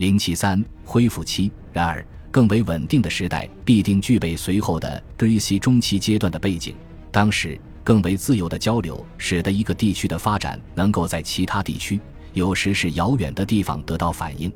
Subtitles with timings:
[0.00, 1.52] 零七三恢复期。
[1.74, 6.74] 然而，更为稳定的时代必定具备随后的 g r e c 中期阶段的背景。
[7.12, 12.00] 当时，更为自由的交流使得一个地区的发展能够在其他地区，
[12.32, 14.50] 有时是遥远的地方得到反映。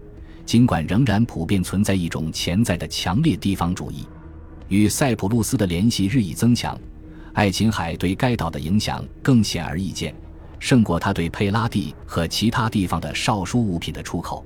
[0.47, 4.09] 尽管仍然普遍存在一种潜在的强烈地方主义，
[4.69, 6.79] 与塞浦路斯的联系日益增强，
[7.35, 10.15] 爱琴海对该岛的影响更显而易见，
[10.59, 14.43] 胜过它对佩拉蒂和其他地方的少数物品的出口。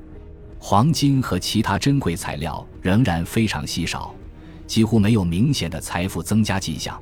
[0.59, 4.15] 黄金和其他珍贵材料仍然非常稀少，
[4.67, 7.01] 几乎没有明显的财富增加迹象。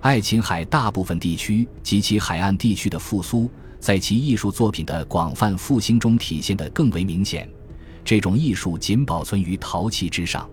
[0.00, 7.48] 爱琴海大部分地区及其海岸地区的复苏，在其艺术作品的广泛复兴中体现得更为明显。
[8.04, 10.48] 这种艺术仅保存于陶器之上。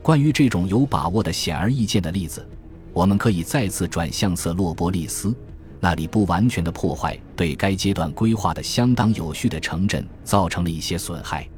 [0.00, 2.46] 关于这种有把握的显而易见的例子，
[2.92, 5.34] 我们可以再次转向色洛波利斯，
[5.80, 11.48] 那里不完全的破坏对该阶段规划的相当有序的城镇造成了一些损害。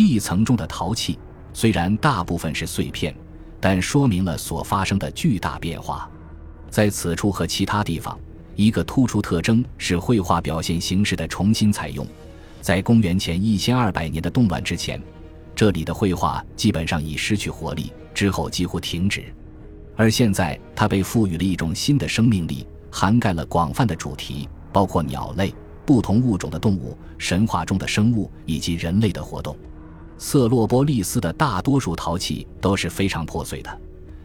[0.00, 1.18] 地层中的陶器
[1.52, 3.14] 虽然大部分是碎片，
[3.60, 6.10] 但说明了所发生的巨大变化。
[6.70, 8.18] 在此处和其他地方，
[8.56, 12.06] 一个突出特征是绘画表现形式的重新采用。
[12.62, 14.98] 在公元前一千二百年的动乱之前，
[15.54, 19.24] 这里的绘画基本上已失去活力，之后几乎停止。
[19.96, 29.54] 而现在，它被赋予了一种新的生命力，涵盖了广泛的主题，包括鸟类、不同物种的动物、神话中的生物以及人类的活动。
[30.22, 33.80] 色洛波利斯的大多数陶器都是非常破碎的，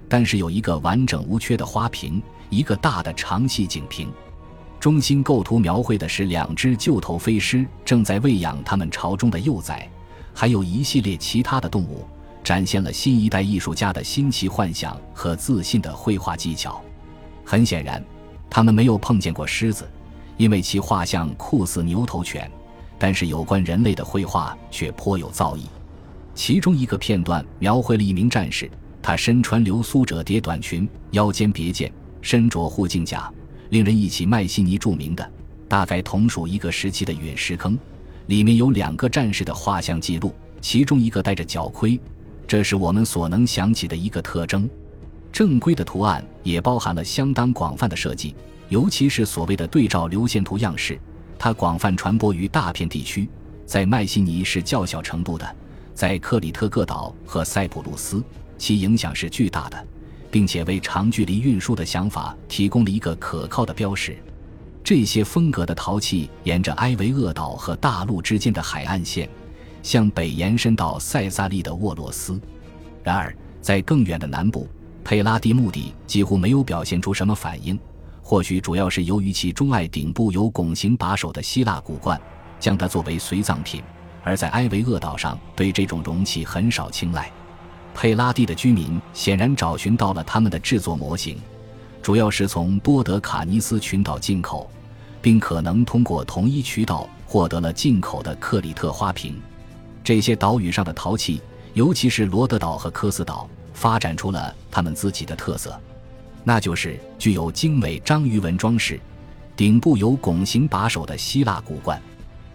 [0.09, 4.11] 但是有一个完整无缺的花瓶，一个大的长细颈瓶。
[4.77, 9.89] 中心构图描绘的是两只旧头飞狮正在喂养它们巢中的幼崽，
[10.33, 12.05] 还有一系列其他的动物，
[12.43, 16.81] 展现了新一代艺术家的新奇幻想和自信的绘画技巧。
[17.45, 18.03] 很显然，
[18.49, 19.89] 他们没有碰见过狮子，
[20.35, 22.51] 因为其画像酷似牛头犬，
[22.99, 25.61] 但是有关人类的绘画却颇有造诣。
[26.35, 28.69] 其中一个片段描绘了一名战士，
[29.01, 31.91] 他身穿流苏折叠短裙，腰间别剑，
[32.21, 33.31] 身着护颈甲，
[33.69, 35.31] 令人忆起麦西尼著名的、
[35.69, 37.79] 大概同属一个时期的陨石坑。
[38.27, 41.99] 里面有两个战士的画像记录，其中一个戴着角盔，
[42.45, 44.69] 这是我们所能想起的一个特征。
[45.31, 48.35] 正规的图案也包含了相当广泛的设计，
[48.67, 50.99] 尤其是所谓的对照流线图样式，
[51.39, 53.29] 它广泛传播于大片地区，
[53.65, 55.55] 在麦西尼是较小程度的。
[55.95, 58.21] 在克里特各岛和塞浦路斯，
[58.57, 59.87] 其影响是巨大的，
[60.29, 64.17] 并且为长距离运输的想法提供了一个可靠的标识。
[64.83, 69.27] 这些风格的陶器沿着埃维厄岛和大陆之间的海岸线，
[69.81, 72.39] 向北延伸到塞萨利的沃洛斯。
[73.01, 74.67] 然而，在更远的南部，
[75.03, 77.79] 佩拉蒂墓地几乎没有表现出什么反应，
[78.21, 82.19] 或许主要是由于其钟爱顶部有拱形把手的希腊古罐，
[82.59, 83.81] 将它作为随葬品。
[84.25, 87.31] 而在埃维厄岛上，对这种容器很少青睐。
[87.93, 91.37] 佩拉蒂的居民显然找寻到了他们的制作模型，
[92.01, 94.67] 主要是从多德卡尼斯群岛进口，
[95.21, 99.39] 并可能通过同一渠道获得了进口的克里特花瓶。
[100.03, 101.39] 这些岛屿上的陶器，
[101.75, 105.79] 尤其是罗德岛和科斯岛，发展出了他们自己的特色，
[106.43, 108.99] 那就是具有精美章鱼纹装饰、
[109.55, 112.01] 顶部有拱形把手的希腊古罐。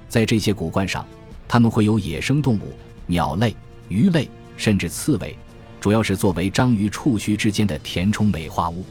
[0.08, 1.06] 在这些古罐上。
[1.52, 2.72] 它们会有野生动物、
[3.06, 3.56] 鸟类、
[3.88, 5.36] 鱼类，甚至刺猬，
[5.80, 8.84] 主要是作为章鱼触须之间的填充美化物。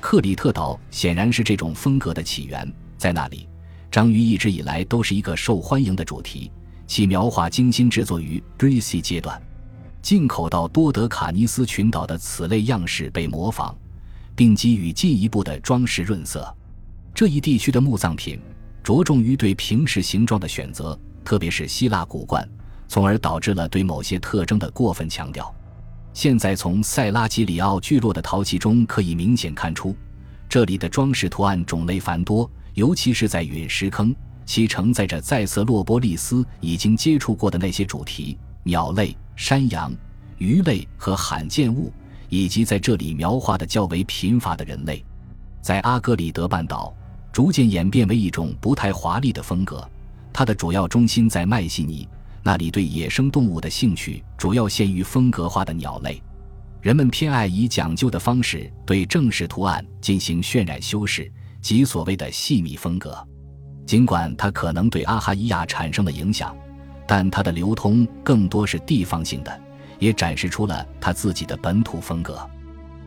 [0.00, 2.68] 克里特岛显然是这种风格的起源，
[2.98, 3.48] 在那里，
[3.88, 6.50] 章鱼一直以来都是一个受欢迎的主题。
[6.88, 9.40] 其描画精心制作于 Greasy 阶段，
[10.02, 13.72] 进口到多德卡尼斯群岛的此类样式被模仿，
[14.34, 16.52] 并给予进一步的装饰润色。
[17.14, 18.40] 这一地区的墓葬品
[18.82, 20.98] 着重于对平视形状的选择。
[21.24, 22.46] 特别是希腊古罐，
[22.88, 25.54] 从而导致了对某些特征的过分强调。
[26.12, 29.96] 现在从塞拉吉里奥聚落的陶器中可以明显看出，
[30.48, 39.90] 这里的装饰图案种类繁多，尤其是在陨石坑，其承载着在色洛波利斯已经接触过的那些主题：鸟类、山羊、
[40.36, 41.90] 鱼类和罕见物，
[42.28, 45.02] 以及在这里描画的较为贫乏的人类。
[45.62, 46.94] 在阿格里德半岛，
[47.32, 49.88] 逐渐演变为一种不太华丽的风格。
[50.32, 52.08] 它的主要中心在麦西尼，
[52.42, 56.22] 那里对野生动物的兴趣主要限于风格化的鸟类。
[56.80, 61.30] 人们偏爱以讲究的方式对正式图案进行渲染修饰，
[61.60, 63.16] 即所谓的细密风格。
[63.86, 66.56] 尽管它可能对阿哈伊亚产生了影响，
[67.06, 69.60] 但它的流通更多是地方性的，
[69.98, 72.38] 也展示出了它自己的本土风格。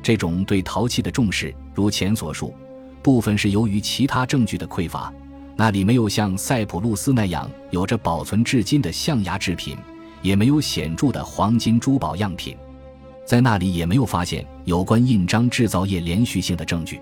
[0.02, 2.54] 这种对陶器的重视，如前所述，
[3.02, 5.12] 部分是由于其他证据的匮乏。
[5.58, 9.78] 那里没有像塞浦路斯那样有着保存至今的象牙制品，
[10.22, 12.58] 也没有显著的黄金珠宝样品，
[13.26, 17.00] 在那里也没有发现有关印章制造业连续性的证据。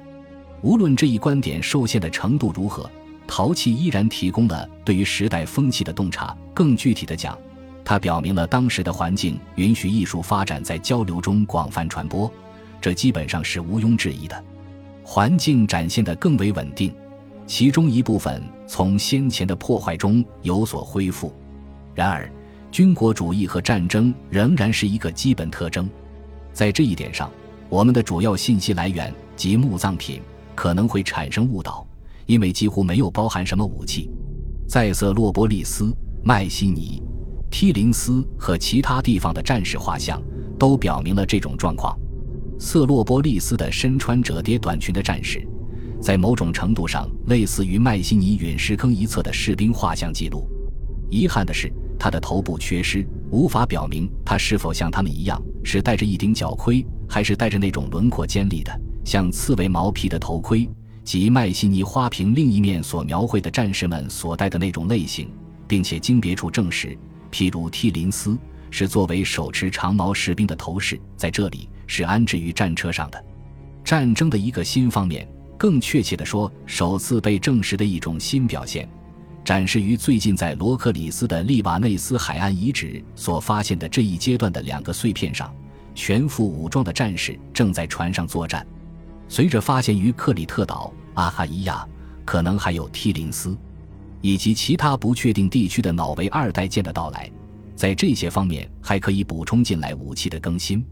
[0.61, 2.89] 无论这一观点受限的程度如何，
[3.27, 6.35] 陶器依然提供了对于时代风气的洞察。
[6.53, 7.35] 更具体的讲，
[7.83, 12.31] 它表明了当时的环境允许艺术发展在交流中广泛传播，
[12.79, 14.43] 这基本上是毋庸置疑的。
[15.03, 16.93] 环境展现得更为稳定，
[17.45, 21.33] 其中一部分从先前的破坏中有所恢复。
[21.93, 22.31] 然而，
[22.71, 25.89] 军国主义和战争仍然是一个基本特征。
[26.51, 27.29] 在这一点上，
[27.69, 30.21] 我们的主要信息来源及墓葬品。
[30.55, 31.83] 可能会产生误导，
[32.27, 34.07] 因为几乎没有包含什么武器。
[34.67, 35.91] 在色洛波利斯、
[36.23, 37.01] 麦西尼、
[37.49, 40.21] 梯林斯和其他地方的战士画像
[40.59, 41.97] 都表明了这种状况。
[42.59, 45.43] 色洛波利斯的身穿折叠短裙的战士，
[46.03, 50.45] 在某种程度上类似于麦西尼陨石坑一侧的士兵画像记录。
[51.09, 58.81] 遗憾的是，他的头部缺失，无法表明他是否像他们一样是戴着一顶角盔，还是戴着那种轮廓尖利的。
[59.05, 60.69] 像刺猬毛皮的头盔，
[61.05, 65.29] 及麦西尼花瓶另一面所描绘的战士们所戴的那种类型，
[65.69, 66.97] 并且经别处证实，
[67.31, 68.37] 譬如替林斯
[68.69, 73.25] 是作为手持长矛士兵的头饰，在这里是安置于战车上的。
[73.85, 75.27] 战争的一个新方面，
[75.63, 78.85] 更确切地说，首次被证实的一种新表现，
[79.45, 85.55] 展示于最近在罗克里斯的利瓦内斯海岸遗址所发现的这一阶段的两个碎片上，
[85.95, 88.67] 全副武装的战士正在船上作战。
[89.29, 91.87] 随着发现于克里特岛、阿哈伊亚，
[92.25, 93.57] 可能还有梯林斯，
[94.19, 97.31] 以及其他不确定地区的脑维二代舰的到来，
[97.73, 100.85] 在这些方面还可以补充进来武器的更新。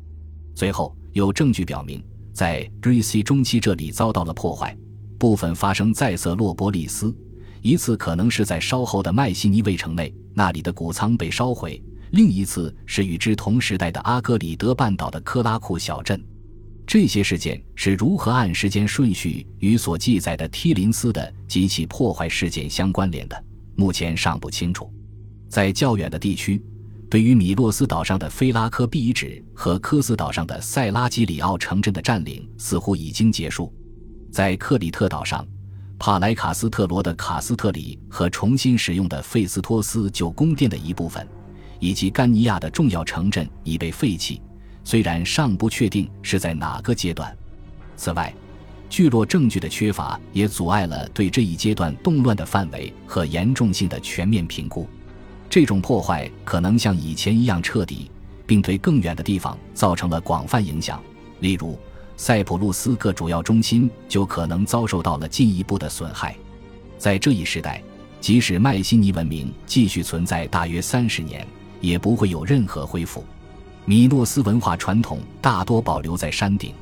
[0.55, 2.01] 最后，有证据表明，
[2.33, 4.77] 在 Greece 中期这里遭到了破坏，
[5.17, 7.15] 部分发生在色洛波利斯，
[7.61, 11.81] 一次可能是在稍后的麦西尼卫城内，那里的谷仓被烧毁；
[12.11, 16.23] 另一次是与之同时代的阿戈里德半岛的科拉库小镇。
[16.87, 23.43] 这些事件是如何按时间顺序与所记载的梯林斯的及其破坏事件相关联的，
[23.75, 24.91] 目前尚不清楚。
[25.47, 26.61] 在较远的地区，
[27.11, 33.69] 对于米洛斯岛上的菲拉科比遗址和科斯岛上的塞拉基里奥城镇的占领似乎已经结束。
[34.31, 35.45] 在克里特岛上，
[35.99, 41.27] 帕莱卡斯特罗的卡斯特里和重新使用的费斯托斯旧宫殿的一部分，
[41.81, 44.41] 以及甘尼亚的重要城镇已被废弃。
[44.85, 47.37] 虽然尚不确定是在哪个阶段，
[47.97, 48.33] 此外，
[48.89, 54.87] 聚落证据的缺乏也阻碍了对这一阶段动乱的范围和严重性的全面评估。
[55.51, 58.09] 这种破坏可能像以前一样彻底，
[58.47, 60.97] 并对更远的地方造成了广泛影响。
[61.41, 61.77] 例如，
[62.15, 66.33] 塞浦路斯各主要中心就可能遭受到了进一步的损害。
[66.97, 67.83] 在这一时代，
[68.21, 71.45] 即使迈锡尼文明继续存在大约三十年，
[71.81, 73.25] 也不会有任何恢复。
[73.83, 76.73] 米诺斯文化传统大多保留在山顶，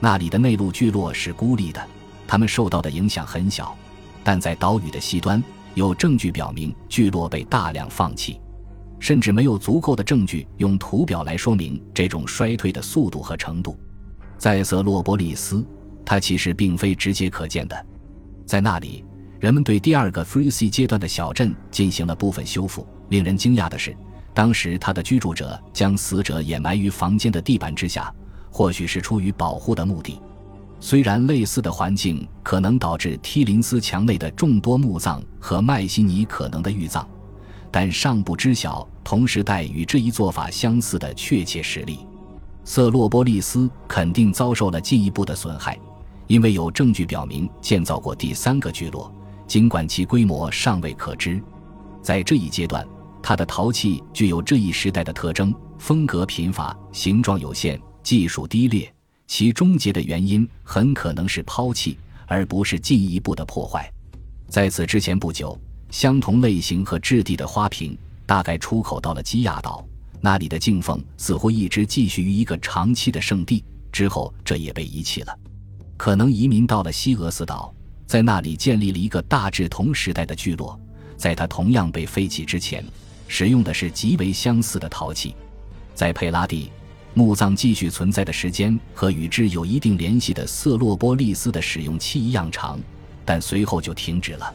[0.00, 1.82] 那里的内陆聚落是孤立的，
[2.26, 3.74] 他们受到的影响很小。
[4.22, 5.42] 但在岛屿的西端，
[5.74, 8.40] 有证据表明聚落被大量放弃，
[8.98, 13.78] 甚至没有足够的证据用图表来说明这种衰退的速度和程度。
[14.36, 15.64] 在色洛波利斯，
[16.04, 17.86] 它其实并非直接可见的，
[18.46, 19.04] 在那里，
[19.40, 22.86] 人们对第二个 Free C 阶段的小镇进行了部分修复。
[23.08, 23.96] 令人惊讶的是。
[24.34, 28.14] 当时，他的居住者将死者掩埋于房间的地板之下，
[28.52, 30.20] 或许是出于保护的目的。
[30.80, 37.06] 虽然类似的环境可能导致梯林斯墙内的众多墓葬和麦西尼可能的玉葬，
[37.70, 42.00] 但尚不知晓同时代与这一做法相似的确切实例。
[42.64, 45.78] 色洛波利斯肯定遭受了进一步的损害，
[46.26, 49.12] 因为有证据表明建造过第三个聚落，
[49.46, 51.42] 尽管其规模尚未可知。
[52.02, 52.86] 在这一阶段。
[53.20, 58.90] 它的陶器具有这一时代的特征：风格贫乏，形状有限，技术低劣。
[59.28, 63.88] 其终结的原因很可能是抛弃，而不是进一步的破坏。
[64.48, 65.56] 在此之前不久，
[65.90, 69.86] 相同类型和质地的花瓶大概出口到了基亚岛，
[70.20, 73.62] 那里的敬奉似乎一直继续于一个长期的圣地。
[73.92, 75.38] 之后，这也被遗弃了，
[75.96, 77.72] 可能移民到了西俄斯岛，
[78.06, 80.78] 在那里建立了一个大致同时代的聚落。
[81.16, 82.84] 在它同样被废弃之前。
[83.30, 85.36] 使用的是极为相似的陶器，
[85.94, 86.72] 在佩拉蒂，
[87.18, 92.78] 墓葬继续存在的时间和与之有一定联系的色洛波利斯的使用期一样长，
[93.24, 94.54] 但随后就停止了。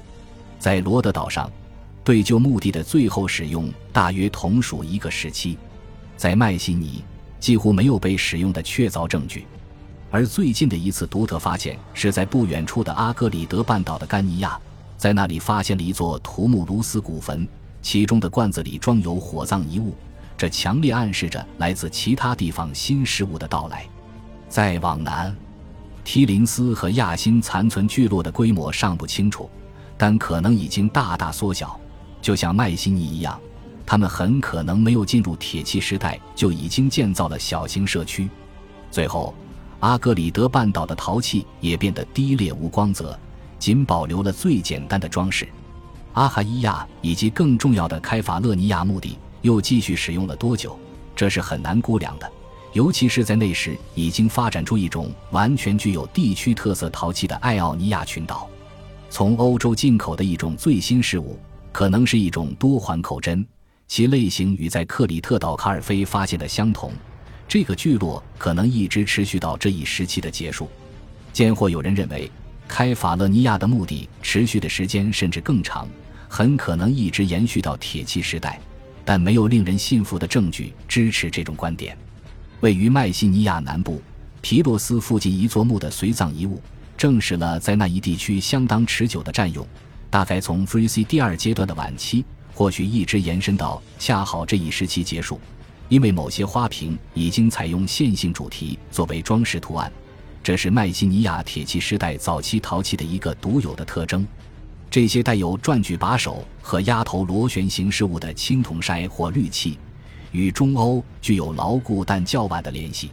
[0.60, 1.52] 在罗德岛上，
[2.06, 5.58] 对旧墓地的最后使用大约同属一个时期。
[6.16, 7.04] 在麦西尼，
[7.38, 9.46] 几乎没有被使用的确凿证据，
[10.10, 14.58] 而最近的一次独特发现是在不远处的阿格里德半岛的甘尼亚，
[14.98, 17.46] 在那里发现了一座图木卢斯古坟。
[17.82, 19.94] 其中的罐子里装有火葬遗物，
[20.44, 23.86] 这强烈暗示着来自其他地方新事物的到来。
[24.50, 25.34] 再往南，
[26.04, 29.50] 提林斯和亚辛残存聚落的规模尚不清楚，
[29.98, 31.80] 但可能已经大大缩小，
[32.22, 33.40] 就像迈锡尼一样，
[33.86, 38.30] 他们很可能没有进入铁器时代就已经建造了小型社区。
[38.92, 39.34] 最后，
[39.80, 43.18] 阿格里德半岛的陶器也变得低劣无光泽，
[43.58, 45.48] 仅保留了最简单的装饰。
[46.12, 50.78] 阿哈伊亚以及更重要的开法勒尼亚墓地又继续使用了多久？
[51.16, 52.30] 这是很难估量的。
[52.72, 58.50] 尤其是在那时，已经发展出一种完全具有地区特色陶器的艾奥尼亚群岛，
[59.12, 61.38] 从欧洲进口的一种最新事物，
[61.72, 63.46] 可能是一种多环口针，
[63.88, 66.92] 其类型与在克里特岛卡尔菲发现的相同。
[67.48, 70.68] 这个聚落可能一直持续到这一时期的结束。
[71.32, 72.32] 见或有人认为，
[72.68, 75.88] 开法勒尼亚的墓地持续的时间甚至更长，
[76.28, 78.60] 很可能一直延续到铁器时代，
[79.06, 81.98] 但没有令人信服的证据支持这种观点。
[82.62, 84.02] 位于迈锡尼亚南部
[84.42, 86.62] 皮洛斯附近一座墓的随葬遗物，
[86.98, 89.68] 证实了在那一地区相当持久的占用，
[90.10, 95.40] 大概从 f r e c 第二阶段的晚期，或许一直延伸到恰好这一时期结束。
[95.90, 99.92] 因为某些花瓶已经采用线性主题作为装饰图案，
[100.42, 104.26] 这是迈锡尼亚铁器时代早期陶器的一个独有的特征。
[104.94, 109.80] 这些带有转举把手和压头螺旋形饰物的青铜筛或绿器。
[110.32, 113.10] 与中欧具有牢固但较晚的联系。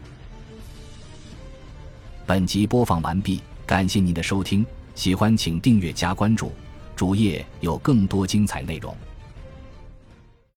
[2.26, 4.62] 本集播放完毕，感谢您的收听，
[4.94, 6.52] 喜欢请订阅加关注，
[6.94, 8.94] 主页有更多精彩内容。